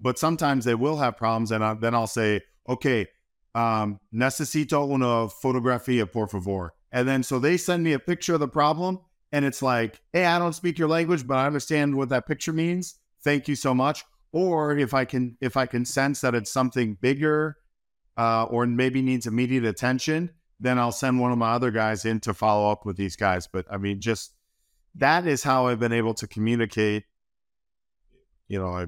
[0.00, 3.06] But sometimes they will have problems, and I, then I'll say, "Okay,
[3.54, 6.72] um, necesito una fotografía, por favor.
[6.92, 9.00] And then so they send me a picture of the problem,
[9.32, 12.52] and it's like, hey, I don't speak your language, but I understand what that picture
[12.52, 12.98] means.
[13.22, 14.04] Thank you so much.
[14.32, 17.56] Or if I can, if I can sense that it's something bigger,
[18.16, 22.20] uh, or maybe needs immediate attention, then I'll send one of my other guys in
[22.20, 23.46] to follow up with these guys.
[23.46, 24.32] But I mean, just
[24.96, 27.04] that is how I've been able to communicate.
[28.46, 28.86] You know, I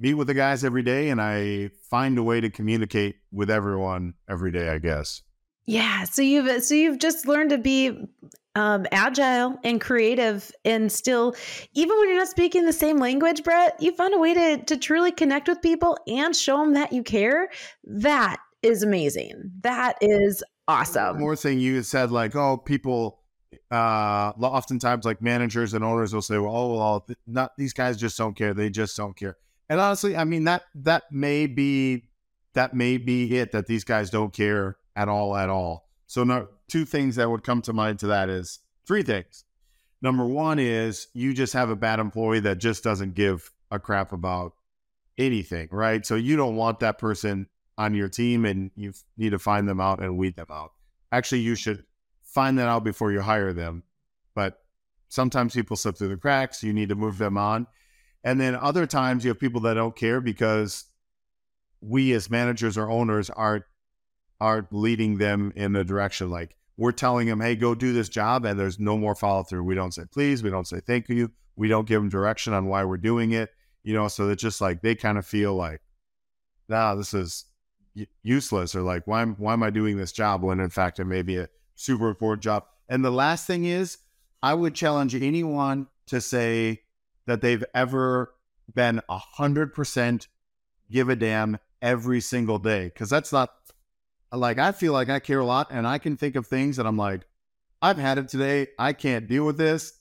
[0.00, 4.14] meet with the guys every day and I find a way to communicate with everyone
[4.28, 5.22] every day, I guess.
[5.66, 6.04] Yeah.
[6.04, 8.08] So you've so you've just learned to be
[8.56, 11.36] um, agile and creative and still
[11.74, 14.76] even when you're not speaking the same language, Brett, you found a way to to
[14.76, 17.50] truly connect with people and show them that you care.
[17.84, 19.52] That is amazing.
[19.60, 21.14] That is awesome.
[21.14, 23.18] One more thing you said, like, oh, people
[23.70, 28.16] uh oftentimes like managers and owners will say, well, oh well, not these guys just
[28.16, 28.54] don't care.
[28.54, 29.36] They just don't care.
[29.70, 32.10] And honestly, I mean that that may be
[32.54, 35.88] that may be it that these guys don't care at all at all.
[36.08, 39.44] So no, two things that would come to mind to that is three things.
[40.02, 44.12] Number one is you just have a bad employee that just doesn't give a crap
[44.12, 44.54] about
[45.16, 46.04] anything, right?
[46.04, 47.46] So you don't want that person
[47.78, 50.72] on your team and you need to find them out and weed them out.
[51.12, 51.84] Actually, you should
[52.24, 53.84] find that out before you hire them.
[54.34, 54.58] But
[55.08, 56.64] sometimes people slip through the cracks.
[56.64, 57.68] You need to move them on.
[58.22, 60.84] And then other times you have people that don't care because
[61.80, 63.64] we as managers or owners aren't
[64.40, 68.46] aren't leading them in a direction like we're telling them, hey, go do this job,
[68.46, 69.64] and there's no more follow through.
[69.64, 72.66] We don't say please, we don't say thank you, we don't give them direction on
[72.66, 73.50] why we're doing it.
[73.82, 75.80] You know, so it's just like they kind of feel like,
[76.68, 77.46] nah, this is
[78.22, 81.22] useless, or like why why am I doing this job when in fact it may
[81.22, 82.64] be a super important job.
[82.88, 83.98] And the last thing is,
[84.42, 86.80] I would challenge anyone to say
[87.26, 88.34] that they've ever
[88.72, 90.28] been a hundred percent
[90.90, 92.90] give a damn every single day.
[92.90, 93.50] Cause that's not
[94.32, 96.86] like I feel like I care a lot and I can think of things that
[96.86, 97.22] I'm like,
[97.82, 98.68] I've had it today.
[98.78, 99.92] I can't deal with this.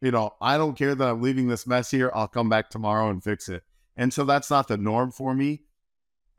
[0.00, 2.10] You know, I don't care that I'm leaving this mess here.
[2.14, 3.62] I'll come back tomorrow and fix it.
[3.96, 5.62] And so that's not the norm for me.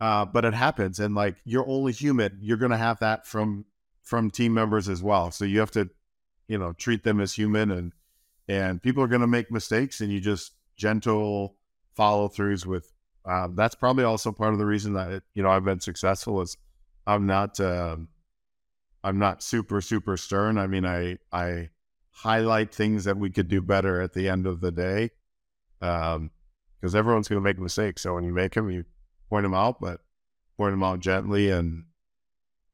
[0.02, 1.00] Uh, but it happens.
[1.00, 2.38] And like you're only human.
[2.42, 3.66] You're gonna have that from
[4.02, 5.32] from team members as well.
[5.32, 5.90] So you have to,
[6.48, 7.94] you know, treat them as human and
[8.48, 11.56] and people are going to make mistakes and you just gentle
[11.96, 12.92] follow throughs with
[13.26, 16.42] um, that's probably also part of the reason that it, you know I've been successful
[16.42, 16.58] is
[17.08, 18.10] I'm not um,
[19.04, 20.58] I'm not super super stern.
[20.58, 21.70] I mean I I
[22.12, 25.10] highlight things that we could do better at the end of the day
[25.80, 26.30] because um,
[26.96, 28.04] everyone's going to make mistakes.
[28.04, 28.86] So when you make them, you
[29.30, 30.02] point them out, but
[30.58, 31.86] point them out gently and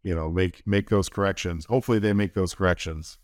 [0.04, 1.66] you know make make those corrections.
[1.66, 3.18] Hopefully they make those corrections.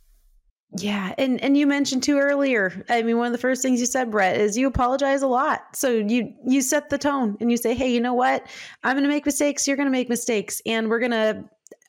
[0.78, 2.84] Yeah, and and you mentioned too earlier.
[2.90, 5.76] I mean, one of the first things you said, Brett, is you apologize a lot.
[5.76, 8.46] So you you set the tone and you say, "Hey, you know what?
[8.84, 9.68] I'm going to make mistakes.
[9.68, 11.46] You're going to make mistakes, and we're going to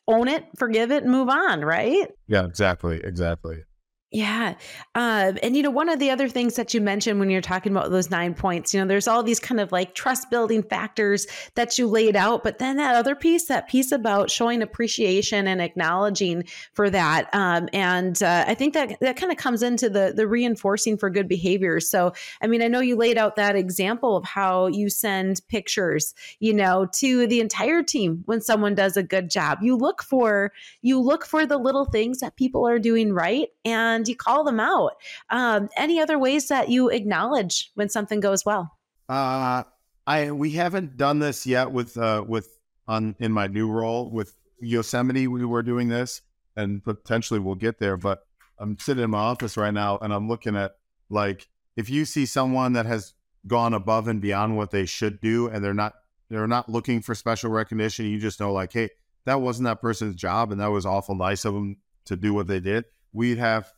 [0.07, 2.07] own it, forgive it, and move on." Right?
[2.27, 3.63] Yeah, exactly, exactly.
[4.09, 4.55] Yeah.
[4.95, 7.73] Uh, and, you know, one of the other things that you mentioned when you're talking
[7.73, 11.27] about those nine points, you know, there's all these kind of like trust building factors
[11.55, 12.41] that you laid out.
[12.41, 17.29] But then that other piece, that piece about showing appreciation and acknowledging for that.
[17.33, 21.09] Um, and uh, I think that that kind of comes into the, the reinforcing for
[21.09, 21.81] good behavior.
[21.81, 26.13] So, I mean, I know you laid out that example of how you send pictures,
[26.39, 29.59] you know, to the entire team when someone does a good job.
[29.61, 33.49] You look for, you look for the little things that people are doing right.
[33.65, 34.93] And and you call them out.
[35.29, 38.77] Um, any other ways that you acknowledge when something goes well?
[39.09, 39.63] Uh,
[40.05, 44.37] I we haven't done this yet with uh, with on in my new role with
[44.59, 45.27] Yosemite.
[45.27, 46.21] We were doing this,
[46.55, 47.97] and potentially we'll get there.
[47.97, 48.25] But
[48.57, 50.75] I'm sitting in my office right now, and I'm looking at
[51.09, 53.13] like if you see someone that has
[53.45, 55.93] gone above and beyond what they should do, and they're not
[56.29, 58.05] they're not looking for special recognition.
[58.05, 58.89] You just know like, hey,
[59.25, 62.47] that wasn't that person's job, and that was awful nice of them to do what
[62.47, 62.85] they did.
[63.13, 63.71] We'd have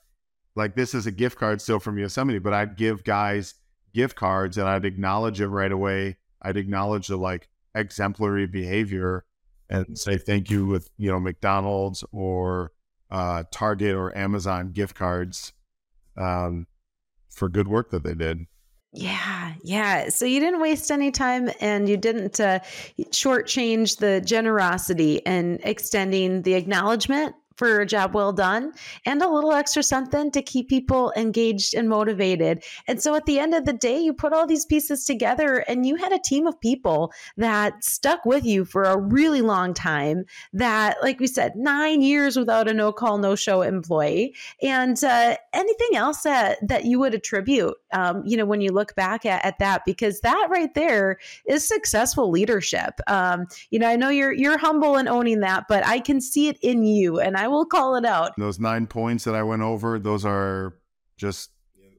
[0.59, 3.55] like this is a gift card still from Yosemite, but I'd give guys
[3.93, 6.17] gift cards and I'd acknowledge it right away.
[6.41, 9.25] I'd acknowledge the like exemplary behavior
[9.69, 12.71] and say thank you with, you know, McDonald's or
[13.09, 15.53] uh, Target or Amazon gift cards
[16.17, 16.67] um,
[17.29, 18.45] for good work that they did.
[18.91, 20.09] Yeah, yeah.
[20.09, 22.59] So you didn't waste any time and you didn't uh,
[23.11, 28.71] shortchange the generosity and extending the acknowledgement for a job well done
[29.05, 32.63] and a little extra something to keep people engaged and motivated.
[32.87, 35.85] And so at the end of the day, you put all these pieces together and
[35.85, 40.23] you had a team of people that stuck with you for a really long time.
[40.53, 44.35] That, like we said, nine years without a no call, no show employee.
[44.63, 48.95] And uh, anything else that, that you would attribute, um, you know, when you look
[48.95, 53.01] back at, at that, because that right there is successful leadership.
[53.07, 56.47] Um, you know, I know you're you're humble in owning that, but I can see
[56.47, 58.33] it in you, and I will call it out.
[58.37, 60.75] Those nine points that I went over, those are
[61.17, 61.51] just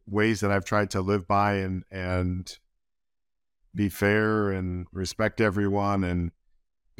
[0.07, 2.59] ways that I've tried to live by and and
[3.75, 6.33] be fair and respect everyone and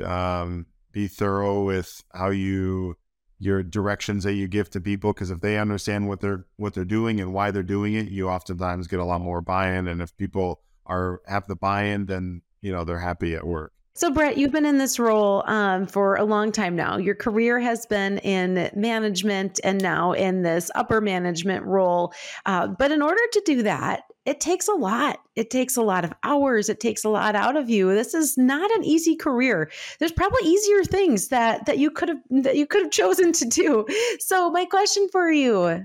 [0.07, 2.97] um, be thorough with how you
[3.39, 5.13] your directions that you give to people.
[5.13, 8.29] Because if they understand what they're what they're doing and why they're doing it you
[8.29, 9.89] oftentimes get a lot more buy-in.
[9.89, 14.11] And if people are have the buy-in then you know they're happy at work so,
[14.11, 16.97] Brett, you've been in this role um, for a long time now.
[16.97, 22.15] Your career has been in management and now in this upper management role.
[22.47, 25.19] Uh, but in order to do that, it takes a lot.
[25.37, 26.71] It takes a lot of hours.
[26.71, 27.95] It takes a lot out of you.
[27.95, 29.71] This is not an easy career.
[29.99, 33.45] There's probably easier things that that you could have that you could have chosen to
[33.45, 33.85] do.
[34.19, 35.85] So, my question for you: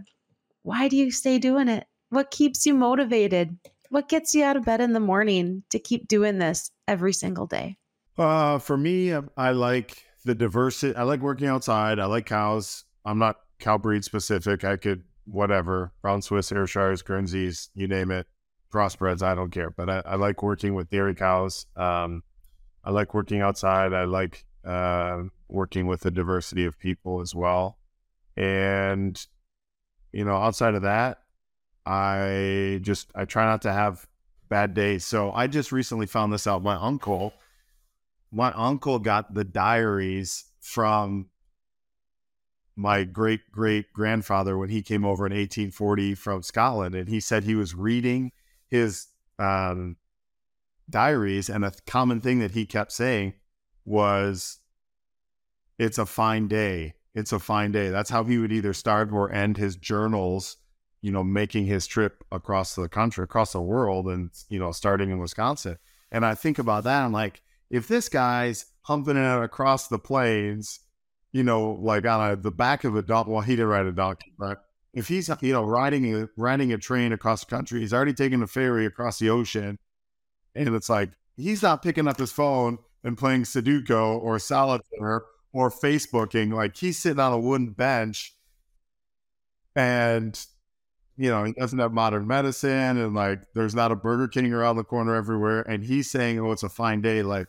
[0.63, 1.85] Why do you stay doing it?
[2.11, 3.59] What keeps you motivated?
[3.89, 7.45] What gets you out of bed in the morning to keep doing this every single
[7.45, 7.75] day?
[8.17, 10.95] Uh, for me, I like the diversity.
[10.95, 11.99] I like working outside.
[11.99, 12.85] I like cows.
[13.03, 14.63] I'm not cow breed specific.
[14.63, 18.27] I could whatever brown Swiss, Ayrshires, Guernseys, you name it,
[18.73, 19.21] crossbreds.
[19.21, 19.69] I don't care.
[19.69, 21.65] But I, I like working with dairy cows.
[21.75, 22.23] Um,
[22.83, 23.93] I like working outside.
[23.93, 27.77] I like uh, working with a diversity of people as well.
[28.37, 29.25] And
[30.13, 31.19] you know, outside of that,
[31.85, 34.07] I just I try not to have
[34.49, 35.05] bad days.
[35.05, 36.63] So I just recently found this out.
[36.63, 37.33] My uncle
[38.31, 41.29] my uncle got the diaries from
[42.75, 47.43] my great great grandfather when he came over in 1840 from Scotland, and he said
[47.43, 48.31] he was reading
[48.67, 49.07] his
[49.39, 49.95] um,
[50.89, 53.33] diaries, and a common thing that he kept saying
[53.85, 54.59] was,
[55.79, 56.95] "It's a fine day.
[57.13, 60.57] It's a fine day." That's how he would either start or end his journals.
[61.01, 65.11] You know, making his trip across the country, across the world, and you know, starting
[65.11, 65.77] in Wisconsin.
[66.11, 67.41] And I think about that, I'm like,
[67.75, 70.79] if this guy's humping it across the plains,
[71.31, 73.91] you know, like on a, the back of a donkey, well, he didn't ride a
[73.91, 77.93] donkey, but if he's, you know, riding a, riding a train across the country, he's
[77.93, 79.77] already taken a ferry across the ocean.
[80.55, 85.69] And it's like, he's not picking up his phone and playing Sudoku or solitaire or
[85.69, 86.53] Facebooking.
[86.53, 88.33] Like he's sitting on a wooden bench
[89.75, 90.39] and
[91.17, 94.75] you know, he doesn't have modern medicine and like there's not a Burger King around
[94.75, 95.61] the corner everywhere.
[95.61, 97.23] And he's saying, Oh, it's a fine day.
[97.23, 97.47] Like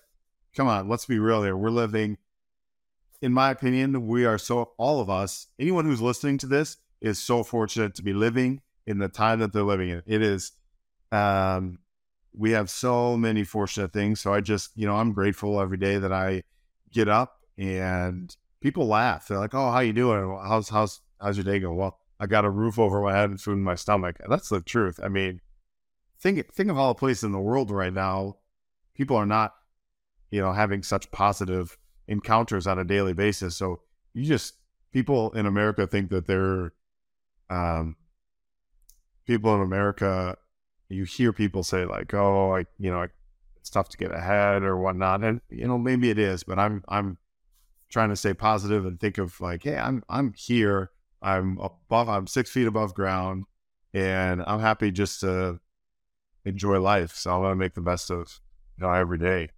[0.57, 1.57] come on, let's be real here.
[1.57, 2.17] We're living,
[3.21, 7.19] in my opinion, we are so, all of us, anyone who's listening to this is
[7.19, 10.03] so fortunate to be living in the time that they're living in.
[10.07, 10.53] It is,
[11.13, 11.79] um,
[12.33, 14.21] we have so many fortunate things.
[14.21, 16.43] So I just, you know, I'm grateful every day that I
[16.93, 19.29] get up and people laugh.
[19.29, 20.39] They're like, "Oh, how you doing?
[20.43, 23.41] How's how's how's your day going?" Well, I got a roof over my head and
[23.41, 24.17] food in my stomach.
[24.29, 25.01] That's the truth.
[25.03, 25.41] I mean,
[26.21, 28.37] think think of all the places in the world right now.
[28.95, 29.55] People are not
[30.31, 33.57] you know, having such positive encounters on a daily basis.
[33.57, 33.81] So
[34.15, 34.55] you just
[34.93, 36.73] people in America think that they're
[37.51, 37.97] um,
[39.27, 40.37] people in America,
[40.89, 43.07] you hear people say like, "Oh, I, you know,
[43.57, 46.85] it's tough to get ahead or whatnot," and you know, maybe it is, but I'm
[46.89, 47.19] I'm
[47.89, 50.91] trying to stay positive and think of like, "Hey, I'm I'm here.
[51.23, 52.09] I'm above.
[52.09, 53.45] I'm six feet above ground,
[53.95, 55.61] and I'm happy just to
[56.45, 57.13] enjoy life.
[57.15, 58.41] So I'm gonna make the best of
[58.79, 59.51] you know every day."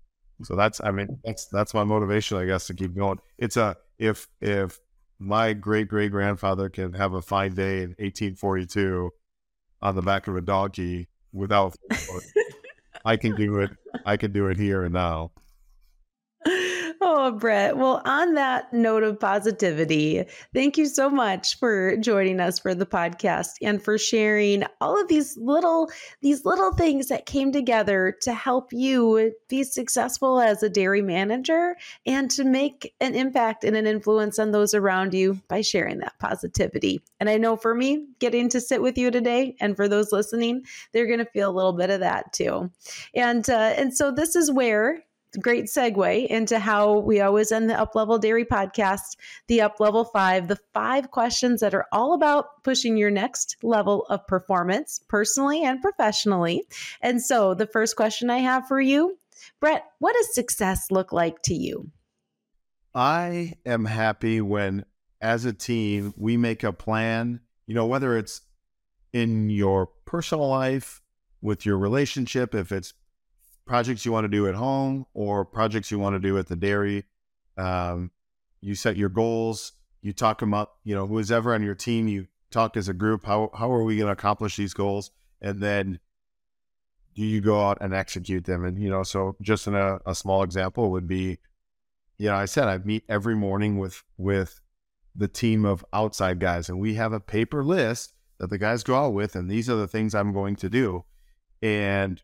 [0.43, 3.18] So that's, I mean, that's that's my motivation, I guess, to keep going.
[3.39, 4.78] It's a if if
[5.18, 9.11] my great great grandfather can have a fine day in 1842
[9.82, 11.76] on the back of a donkey without,
[13.05, 13.70] I can do it.
[14.05, 15.32] I can do it here and now.
[17.11, 17.78] Oh, Brett.
[17.78, 22.84] Well, on that note of positivity, thank you so much for joining us for the
[22.84, 25.90] podcast and for sharing all of these little
[26.20, 31.76] these little things that came together to help you be successful as a dairy manager
[32.04, 36.18] and to make an impact and an influence on those around you by sharing that
[36.18, 37.00] positivity.
[37.20, 40.64] And I know for me, getting to sit with you today and for those listening,
[40.92, 42.70] they're going to feel a little bit of that too.
[43.14, 45.02] And uh, and so this is where
[45.41, 49.16] great segue into how we always end the Uplevel Dairy podcast,
[49.47, 54.26] the Uplevel Five, the five questions that are all about pushing your next level of
[54.26, 56.64] performance personally and professionally.
[57.01, 59.18] And so, the first question I have for you,
[59.61, 61.91] Brett, what does success look like to you?
[62.95, 64.85] I am happy when,
[65.20, 68.41] as a team, we make a plan, you know, whether it's
[69.12, 71.03] in your personal life,
[71.41, 72.95] with your relationship, if it's
[73.69, 76.57] projects you want to do at home or projects you want to do at the
[76.57, 77.05] dairy.
[77.57, 78.11] Um,
[78.61, 79.73] you set your goals.
[80.03, 80.79] You talk them up.
[80.85, 83.25] You know, who's ever on your team, you talk as a group.
[83.27, 85.11] How how are we going to accomplish these goals?
[85.41, 86.01] And then
[87.14, 88.64] do you go out and execute them?
[88.64, 91.39] And you know, so just in a, a small example would be,
[92.16, 94.61] you know, I said I meet every morning with with
[95.14, 98.95] the team of outside guys, and we have a paper list that the guys go
[98.95, 101.05] out with, and these are the things I'm going to do.
[101.61, 102.23] And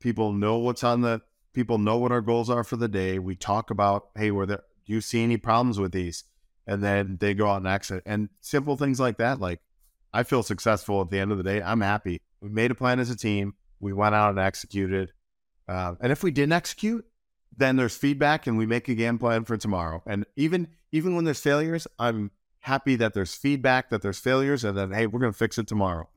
[0.00, 1.22] People know what's on the
[1.52, 3.18] people know what our goals are for the day.
[3.18, 6.24] We talk about, hey, were there do you see any problems with these?
[6.66, 8.02] And then they go out and exit.
[8.06, 9.60] And simple things like that, like
[10.12, 11.62] I feel successful at the end of the day.
[11.62, 12.20] I'm happy.
[12.40, 13.54] We made a plan as a team.
[13.80, 15.12] We went out and executed.
[15.68, 17.04] Uh, and if we didn't execute,
[17.56, 20.02] then there's feedback and we make a game plan for tomorrow.
[20.06, 22.30] And even even when there's failures, I'm
[22.60, 26.08] happy that there's feedback, that there's failures, and then hey, we're gonna fix it tomorrow.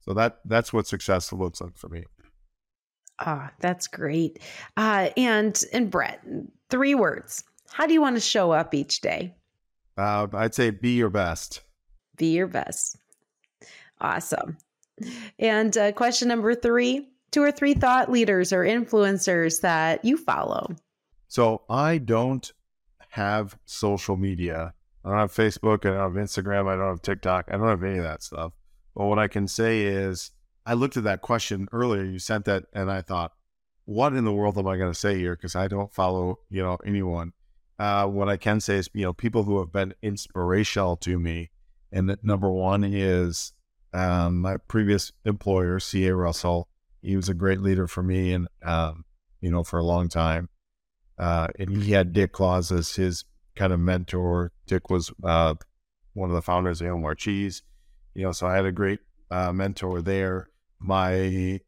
[0.00, 2.04] So that that's what success looks like for me.
[3.18, 4.40] Ah, oh, that's great.
[4.76, 6.20] Uh, and and Brett,
[6.68, 7.44] three words.
[7.70, 9.34] How do you want to show up each day?
[9.96, 11.60] Uh, I'd say be your best.
[12.16, 12.96] Be your best.
[14.00, 14.56] Awesome.
[15.38, 20.74] And uh, question number three: two or three thought leaders or influencers that you follow.
[21.28, 22.52] So I don't
[23.10, 24.74] have social media.
[25.04, 25.84] I don't have Facebook.
[25.84, 26.68] I don't have Instagram.
[26.68, 27.46] I don't have TikTok.
[27.48, 28.52] I don't have any of that stuff.
[28.94, 30.30] But what I can say is
[30.66, 32.04] I looked at that question earlier.
[32.04, 33.32] You sent that, and I thought,
[33.84, 35.36] what in the world am I going to say here?
[35.36, 37.32] Because I don't follow, you know, anyone.
[37.78, 41.50] Uh, what I can say is, you know, people who have been inspirational to me.
[41.92, 43.52] And number one is
[43.92, 46.14] um, my previous employer, C.A.
[46.14, 46.68] Russell.
[47.02, 49.04] He was a great leader for me, and um,
[49.40, 50.48] you know, for a long time.
[51.18, 54.52] Uh, and he had Dick Clauss as his kind of mentor.
[54.66, 55.54] Dick was uh,
[56.14, 57.62] one of the founders of Hilmar Cheese.
[58.14, 59.00] You know, so I had a great
[59.30, 60.48] uh, mentor there
[60.84, 61.60] my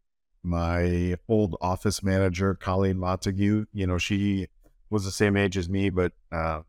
[0.43, 4.47] my old office manager, Colleen Montague, you know, she
[4.91, 6.61] was the same age as me, but uh,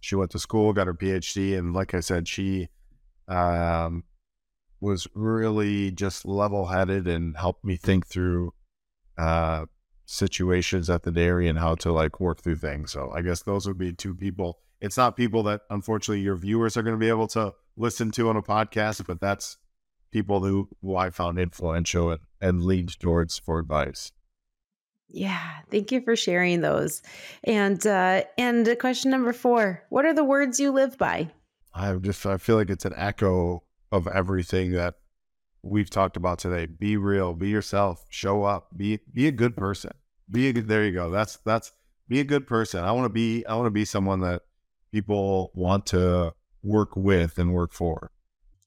[0.00, 2.68] she went to school, got her PhD, and like I said, she
[3.28, 4.02] um,
[4.80, 8.54] was really just level headed and helped me think through
[9.16, 9.66] uh,
[10.06, 12.90] situations at the dairy and how to like work through things.
[12.90, 14.58] So I guess those would be two people.
[14.80, 18.28] It's not people that unfortunately your viewers are going to be able to listen to
[18.28, 19.58] on a podcast, but that's
[20.10, 24.12] people who, who I found influential and, and leaned towards for advice.
[25.08, 25.40] Yeah,
[25.70, 27.02] thank you for sharing those.
[27.44, 31.30] And uh, and question number four: What are the words you live by?
[31.72, 34.94] I just I feel like it's an echo of everything that
[35.62, 36.66] we've talked about today.
[36.66, 39.92] Be real, be yourself, show up, be be a good person.
[40.30, 40.68] Be a good.
[40.68, 41.10] There you go.
[41.10, 41.72] That's that's
[42.08, 42.82] be a good person.
[42.82, 44.42] I want to be I want to be someone that
[44.92, 48.10] people want to work with and work for.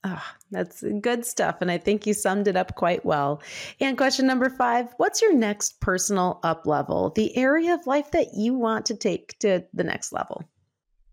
[0.06, 1.58] Oh, that's good stuff.
[1.60, 3.42] And I think you summed it up quite well.
[3.82, 7.10] And question number five What's your next personal up level?
[7.10, 10.46] The area of life that you want to take to the next level?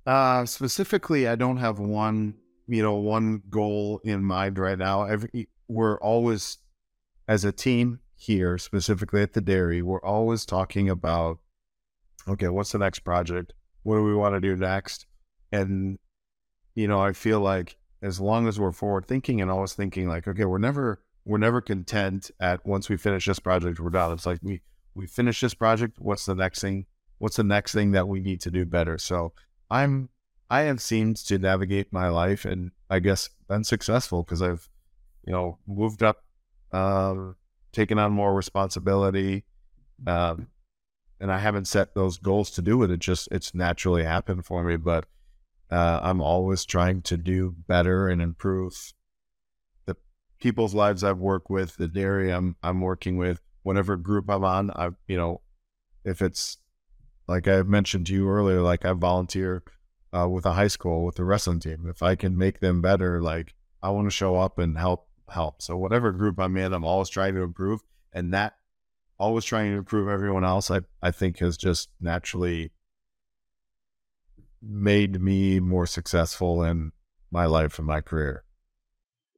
[0.06, 2.34] Uh, specifically, I don't have one,
[2.68, 5.02] you know, one goal in mind right now.
[5.02, 6.58] Every, we're always,
[7.26, 11.38] as a team here, specifically at the dairy, we're always talking about,
[12.28, 13.52] okay, what's the next project?
[13.82, 15.06] What do we want to do next?
[15.50, 15.98] And,
[16.76, 20.28] you know, I feel like as long as we're forward thinking and always thinking like,
[20.28, 24.12] okay, we're never we're never content at once we finish this project, we're done.
[24.12, 24.62] It's like we
[24.94, 25.98] we finish this project.
[25.98, 26.86] What's the next thing?
[27.18, 28.98] What's the next thing that we need to do better?
[28.98, 29.32] So
[29.70, 30.08] I'm
[30.48, 34.68] I have seemed to navigate my life and I guess been successful because I've
[35.26, 36.22] you know moved up,
[36.72, 37.36] um,
[37.72, 39.44] taken on more responsibility,
[40.06, 40.48] um,
[41.20, 42.90] and I haven't set those goals to do it.
[42.90, 45.06] It just it's naturally happened for me, but
[45.70, 48.92] uh, I'm always trying to do better and improve
[49.86, 49.96] the
[50.38, 54.70] people's lives I've worked with, the dairy I'm I'm working with, whatever group I'm on.
[54.70, 55.40] I you know,
[56.04, 56.58] if it's
[57.26, 59.64] like I mentioned to you earlier, like I volunteer
[60.16, 61.86] uh, with a high school with the wrestling team.
[61.88, 65.60] If I can make them better, like I want to show up and help help.
[65.62, 67.80] So whatever group I'm in, I'm always trying to improve,
[68.12, 68.54] and that
[69.18, 70.70] always trying to improve everyone else.
[70.70, 72.70] I I think has just naturally
[74.68, 76.92] made me more successful in
[77.30, 78.44] my life and my career.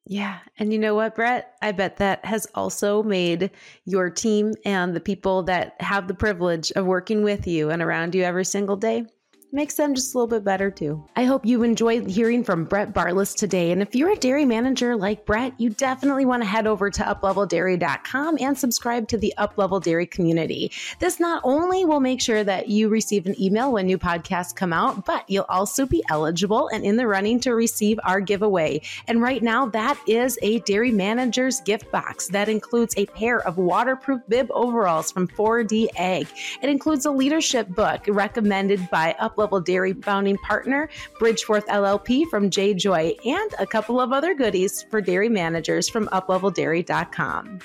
[0.06, 0.38] Yeah.
[0.58, 1.54] And you know what, Brett?
[1.60, 3.50] I bet that has also made
[3.84, 8.14] your team and the people that have the privilege of working with you and around
[8.14, 9.04] you every single day
[9.52, 11.04] makes them just a little bit better too.
[11.16, 13.70] I hope you enjoyed hearing from Brett Barlass today.
[13.70, 17.02] And if you're a dairy manager like Brett, you definitely want to head over to
[17.02, 20.70] upleveldairy.com and subscribe to the Uplevel Dairy community.
[20.98, 24.72] This not only will make sure that you receive an email when new podcasts come
[24.72, 28.82] out, but you'll also be eligible and in the running to receive our giveaway.
[29.06, 33.56] And right now, that is a dairy manager's gift box that includes a pair of
[33.56, 36.26] waterproof bib overalls from 4D Egg.
[36.62, 40.88] It includes a leadership book recommended by Up Level Dairy founding partner,
[41.20, 46.08] Bridgeforth LLP from J Joy, and a couple of other goodies for dairy managers from
[46.08, 47.60] upleveldairy.com.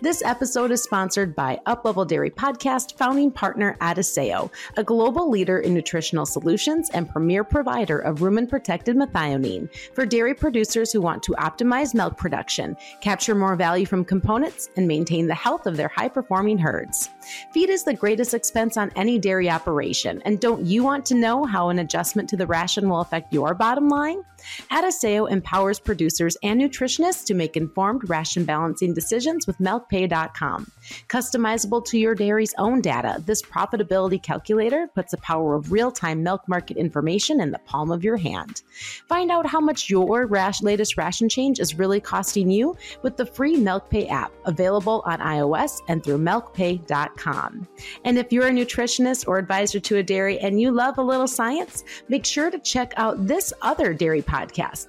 [0.00, 5.74] This episode is sponsored by Uplevel Dairy Podcast founding partner Adisseo, a global leader in
[5.74, 11.32] nutritional solutions and premier provider of rumen protected methionine for dairy producers who want to
[11.32, 16.08] optimize milk production, capture more value from components, and maintain the health of their high
[16.08, 17.08] performing herds.
[17.52, 21.44] Feed is the greatest expense on any dairy operation, and don't you want to know
[21.44, 24.22] how an adjustment to the ration will affect your bottom line?
[24.70, 30.70] Adisseo empowers producers and nutritionists to make informed ration balancing decisions with MilkPay.com.
[31.08, 36.22] Customizable to your dairy's own data, this profitability calculator puts the power of real time
[36.22, 38.62] milk market information in the palm of your hand.
[39.08, 43.26] Find out how much your rash, latest ration change is really costing you with the
[43.26, 47.68] free MilkPay app available on iOS and through MilkPay.com.
[48.04, 51.28] And if you're a nutritionist or advisor to a dairy and you love a little
[51.28, 54.39] science, make sure to check out this other dairy podcast,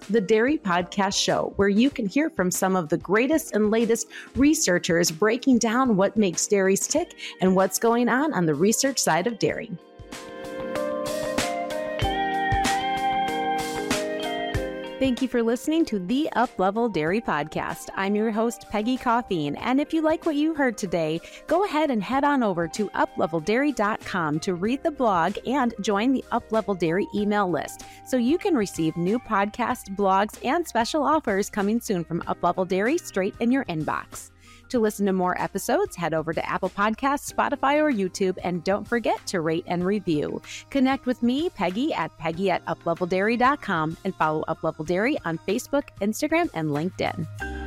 [0.10, 4.08] the Dairy Podcast Show, where you can hear from some of the greatest and latest
[4.36, 9.28] researchers breaking down what makes dairies tick and what's going on on the research side
[9.28, 9.72] of dairy.
[15.02, 17.89] Thank you for listening to the Uplevel Dairy Podcast.
[17.95, 19.58] I'm your host, Peggy Coffeen.
[19.60, 22.88] And if you like what you heard today, go ahead and head on over to
[22.89, 28.54] upleveldairy.com to read the blog and join the Uplevel Dairy email list so you can
[28.54, 33.66] receive new podcasts, blogs, and special offers coming soon from Uplevel Dairy straight in your
[33.66, 34.30] inbox.
[34.72, 38.88] To listen to more episodes, head over to Apple Podcasts, Spotify, or YouTube, and don't
[38.88, 40.42] forget to rate and review.
[40.70, 46.70] Connect with me, Peggy, at peggy at upleveldairy.com and follow UplevelDairy on Facebook, Instagram, and
[46.70, 47.61] LinkedIn.